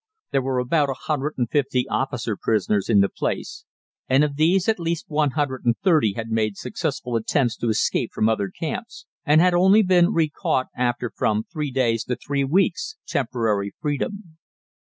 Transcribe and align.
There 0.31 0.41
were 0.41 0.57
about 0.57 0.87
150 0.87 1.87
officer 1.87 2.35
prisoners 2.35 2.89
in 2.89 3.01
the 3.01 3.07
place, 3.07 3.65
and 4.09 4.23
of 4.23 4.35
these 4.35 4.67
at 4.67 4.79
least 4.79 5.05
130 5.09 6.13
had 6.13 6.29
made 6.31 6.57
successful 6.57 7.15
attempts 7.15 7.55
to 7.57 7.69
escape 7.69 8.11
from 8.11 8.27
other 8.27 8.49
camps, 8.49 9.05
and 9.25 9.39
had 9.41 9.53
only 9.53 9.83
been 9.83 10.07
recaught 10.11 10.69
after 10.75 11.11
from 11.15 11.43
three 11.53 11.69
days' 11.69 12.05
to 12.05 12.15
three 12.15 12.43
weeks' 12.43 12.97
temporary 13.05 13.75
freedom. 13.79 14.37